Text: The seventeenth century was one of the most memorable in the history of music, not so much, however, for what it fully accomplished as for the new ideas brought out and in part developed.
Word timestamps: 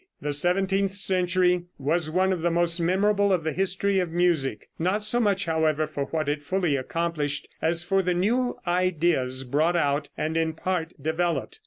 The 0.19 0.33
seventeenth 0.33 0.95
century 0.95 1.65
was 1.77 2.09
one 2.09 2.33
of 2.33 2.41
the 2.41 2.49
most 2.49 2.79
memorable 2.79 3.31
in 3.35 3.43
the 3.43 3.51
history 3.53 3.99
of 3.99 4.09
music, 4.09 4.67
not 4.79 5.03
so 5.03 5.19
much, 5.19 5.45
however, 5.45 5.85
for 5.85 6.05
what 6.05 6.27
it 6.27 6.41
fully 6.41 6.75
accomplished 6.75 7.47
as 7.61 7.83
for 7.83 8.01
the 8.01 8.15
new 8.15 8.57
ideas 8.65 9.43
brought 9.43 9.75
out 9.75 10.09
and 10.17 10.35
in 10.35 10.53
part 10.53 10.93
developed. 10.99 11.59